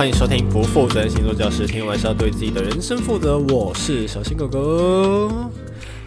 [0.00, 3.38] 欢迎收听不负责任星座教室，听完是要对自己的人生负责。
[3.38, 5.50] 我是小新哥哥。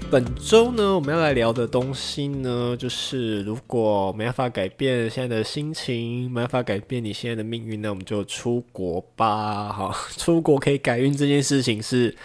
[0.09, 9.71] 本周呢，我们要来聊的东西呢，就是如果没办法改变现在的心情，没办法改变你现在的命运，那我们就出国吧。
[9.71, 12.17] 哈，出国可以改运这件事情是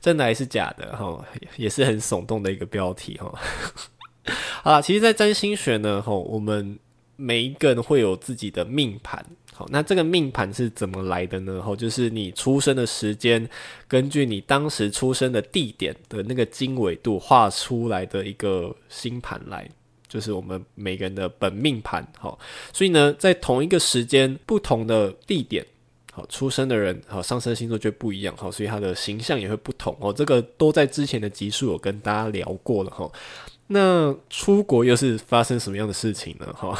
[0.00, 0.96] 真的还是假的？
[0.96, 1.24] 哈，
[1.56, 3.16] 也是很耸动的一个标题。
[3.18, 3.32] 哈，
[4.64, 6.80] 好啦，其实，在占星学呢，哈，我们
[7.14, 9.24] 每一个人会有自己的命盘。
[9.54, 11.60] 好，那这个命盘是怎么来的呢？
[11.60, 13.46] 吼，就是你出生的时间，
[13.86, 19.68] 根据你当时出生的地点的那个经纬度画出来的一个星盘来，
[20.08, 22.02] 就是我们每个人的本命盘。
[22.18, 22.38] 好，
[22.72, 25.64] 所以呢，在同一个时间、不同的地点，
[26.12, 28.34] 好出生的人，好上升星座就不一样。
[28.38, 29.94] 好，所以他的形象也会不同。
[30.00, 32.90] 哦，这个都在之前的集数有跟大家聊过了。
[32.90, 33.12] 哈，
[33.66, 36.50] 那出国又是发生什么样的事情呢？
[36.54, 36.74] 哈。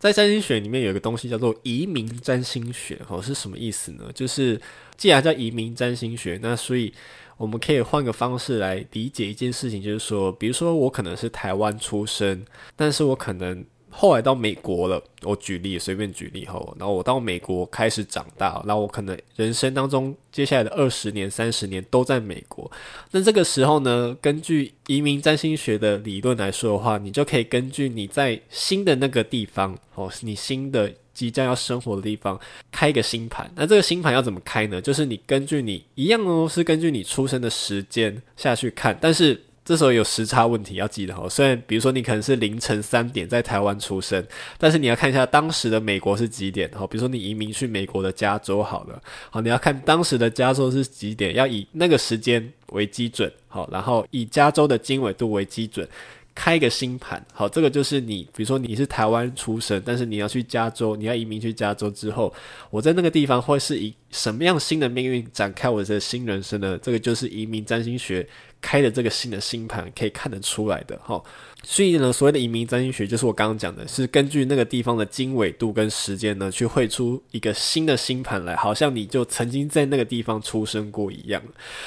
[0.00, 4.10] 在占星学里面有一个东西叫做移民占星学，哦，是什么意思呢？
[4.12, 4.60] 就是
[4.96, 6.92] 既然叫移民占星学，那所以
[7.36, 13.64] 我们可以换个方式来理解一件事情，就是说，比如说我可能是台湾出生，但是我可能。
[13.92, 16.64] 后来到美国了，我举例，随便举例哈。
[16.78, 22.70] 然后我到美国开始长大，然后我可能人生当中接下来的二十年、三十年都在美国。
[23.10, 32.38] 那这个时候呢，根据移民占星学的理论来说的话，你就可以根据你在新的那个地方哦，你新的即将要生活的地方
[32.70, 33.50] 开一个星盘。
[33.56, 34.80] 那这个星盘要怎么开呢？
[34.80, 39.42] 就是你根据你一样哦，是根据你出生的时间下去看，但是。
[39.64, 44.24] 这时候有时差问题要记得哈，虽然比如说你可能是凌晨三点在台湾出生，
[44.58, 46.86] 但是你要看一下当时的美国是几点哈。
[46.86, 49.00] 比如说你移民去美国的加州好了，
[49.30, 55.88] 好，你要看当时的加州是几点，要以那个时间为基准，好，然后以加州的经纬度为基准。
[56.32, 62.32] 开一个星盘，好，这个就是你，比如说你是台湾出生，但是你要去加州，你要移民去加州之后，
[62.70, 66.78] 我在那个地方会是以什么样新的命运展开我的新人生呢？
[66.78, 68.26] 这个就是移民占星学
[68.60, 71.22] 开的这个新的星盘可以看得出来的，哈。
[71.62, 81.42] 所以呢，所谓的移民占星学就是我刚刚讲的，是根据那个地方的经纬度跟时间呢，去绘出一个新的星盘来，好像你就曾经在那个地方出生过一样。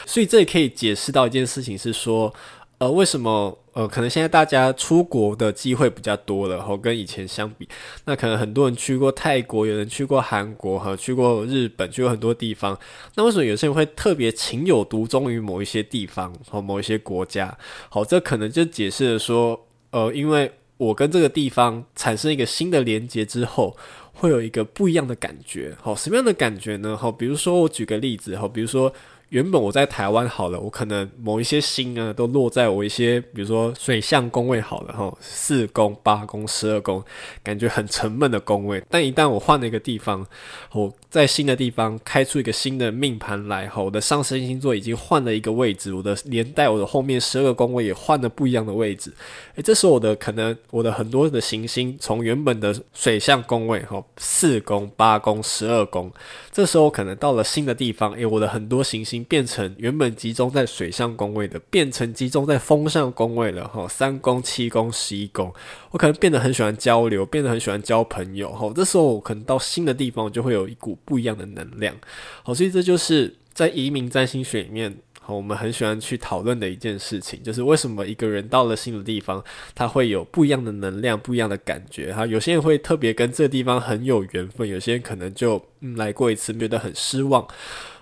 [0.06, 2.34] 所以这也可以解释到一件事情是说。
[2.84, 7.66] 呃，为什么呃，可能现在大家出国的机会比较多了，和跟以前相比，
[8.04, 12.78] 那可能很多人去过泰国，有人去过韩国，和去过日本，去过很多地方。
[13.16, 17.58] 那为什么有些人会特别情有独钟于某一些地方和某一些国家？
[17.88, 23.78] 好，这可能就解释了说，呃，因为我跟这个地方产生一个新的连接之后，
[24.12, 25.74] 会有一个不一样的感觉。
[25.82, 26.98] 好，什么样的感觉呢？
[26.98, 28.94] 好，比如说我举个例子，好，比如说。
[29.34, 37.04] 原本我在台湾好了，我可能某一些星呢都落在我一些，比如说水象宫位好了哈，四宫、八宫、十二宫，
[37.42, 38.84] 感觉很沉闷的宫位。
[38.92, 40.24] 但一旦我换了一个地方，
[40.72, 49.12] 我在新的地方开出一个新的命盘来后，我的上升星座已经换了一个位置，我的连带我的后面十二个宫位也换了不一样的位置。
[49.56, 56.12] 诶，这时候我的可能我的很多的行星从原本的水象宫位哈，四宫、八宫、十二宫，
[56.52, 59.23] 这时候可能到了新的地方，诶，我的很多行星。
[59.24, 63.88] 变成原本集中在水上宫位的，变成集中在风上宫位了哈。
[63.88, 65.54] 三宫、七宫、十一宫，
[65.92, 68.72] 我可能变得很喜欢交流，变得很喜欢交朋友哈。
[68.76, 71.96] 这时候我可能到新的地方，就会有一股不一样的能量。
[72.44, 74.96] 好，所以这就是在移民占星学里面。
[75.26, 79.42] 好，我们很喜欢去讨论的一件事情，就是为什么一个人到了新的地方，
[79.74, 82.14] 他会有不一样的能量、不一样的感觉。
[82.14, 87.48] 哈，有些人会特别跟这个地方很有缘分，有些人可能就嗯来过一次，觉得很失望。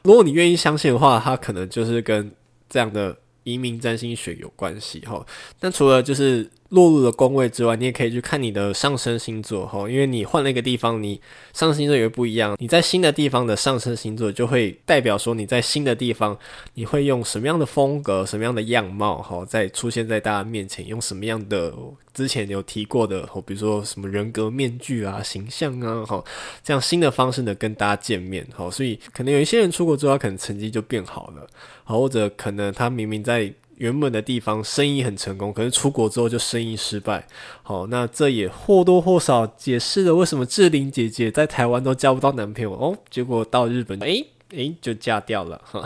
[0.03, 2.31] 如果你愿意相信的话，他可能就是跟
[2.69, 4.99] 这样的移民占星学有关系。
[5.01, 5.25] 哈，
[5.59, 6.49] 但除了就是。
[6.71, 11.19] 落入的宫位之外，你也可以去看你的上升星座哈，因为你换了一个地方，你
[11.53, 12.55] 上升星座也会不一样。
[12.59, 16.37] 你在新的地方的上升星座，就会代表说你在新的地方，
[16.75, 21.73] 你会用什么样的风格、什么样的样貌哈，在出现在大家面前，用什么样的
[22.13, 26.23] 之前有提过的，比如说什么人格面具啊、形象啊，哈，
[26.63, 28.71] 这样新的方式呢跟大家见面哈。
[28.71, 31.45] 所以可能有一些人出国之后，他可能成绩就变好了，
[31.83, 33.53] 好，或者可能他明明在。
[33.81, 37.27] 原本的地方生意很成功，可是出国之后就生意失败。
[37.63, 45.83] 好，那这也或多或少解释了为什么志玲姐姐在台湾都交不到男朋友哦，结果到日本，诶诶就嫁掉了哈。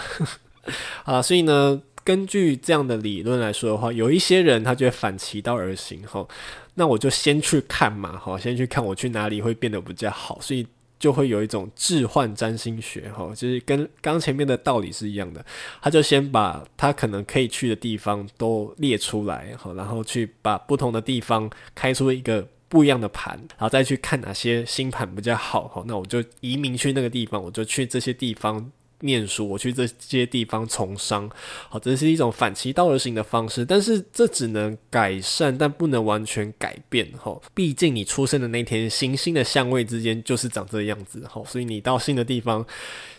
[1.05, 6.27] 啊，所以呢，根据这样的理论来说的话，有一些人他就会反其道而行哈。
[6.73, 10.67] 那我就先去看嘛，好，先去看我去哪里会变得比较好，所以。
[11.05, 15.45] 就会有一种置换占星学，哈，就是跟刚前面的道理是一样的。
[15.79, 28.71] 他就先把他可能可以去的地方都列出来，哈，然后去把不同的地方开出一个不一样的盘，然后再去看哪些星盘比较好，哈，那我就移民去那个地方，我就去这些地方。
[29.01, 31.29] 念书，我去这些地方从商，
[31.69, 42.65] 好，这是一种反其道而行的方式，但是这只能改善，但不能完全改变，哈，毕竟你出生的那天，行星的相位之间就是长这个样子，哈，所以你到新的地方，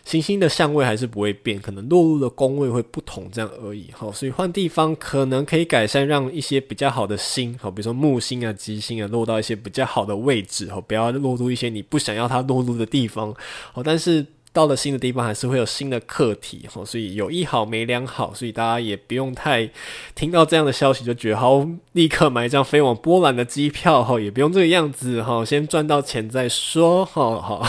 [0.05, 13.34] 行星的相位还是不会变，可能落入的宫位会不同，这样而已，哈，所以换地方可能可以改善，让一些比较好的星，好，比如说木星啊、吉星啊，落到一些比较好的位置，哈，不要落入一些你不想要它落入的地方，
[13.73, 14.26] 好，但是。
[14.56, 19.69] 到了新的地方，还是会有新的课题哈，所以有一好没两好，所以大家也不用太
[20.14, 27.69] 听到这样的消息就觉得好，立刻买一张飞往波兰的机票，哈，也不用这个样子，哈，先赚到钱再说，哈，好。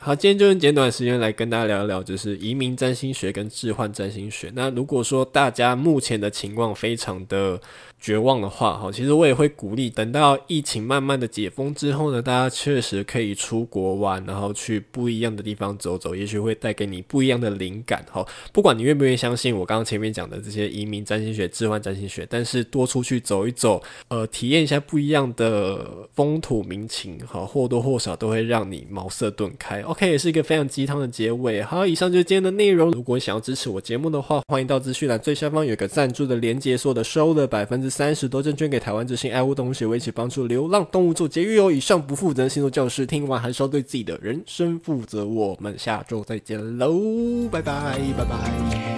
[0.00, 4.50] 好，今天就用简短时间来跟大家聊一聊，就是移民占星学跟置换占星学。
[4.56, 7.60] 那如果说大家目前的情况非常的
[8.02, 18.26] 绝望的话，哈，其实我也会鼓励，等到疫情慢慢的解封之后呢，大家确实可以出国玩，然后去不一样的地方走走，也许会带给你不一样的灵感，哈。
[18.52, 29.80] 不管你愿不愿意相信我刚刚前面讲的这些移民占星学、置换占星学，但是多出去走一走，呃，体验一下不一样的风土民情，哈，或多或少都会让你茅塞顿开。
[29.82, 31.62] OK，也是一个非常鸡汤的结尾。
[31.62, 32.90] 好，以上就是今天的内容。
[32.90, 37.91] 如果想要支持我节目的话，欢迎到资讯栏最下方有个赞助的连接，所有的收了百分之。
[37.92, 41.70] 三十多证券给台湾之星爱护动物协会，一起帮助流浪动物做节育哦。
[41.70, 45.26] 以上不负责星座教师，听完还是要对自己的人生负责。
[45.26, 48.91] 我们下周再见喽，拜拜，拜拜。